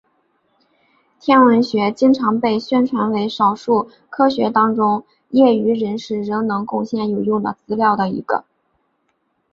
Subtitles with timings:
[1.19, 8.43] 天文学经常被宣传为少数科学当中业余人士仍能贡献有用的资料的一个。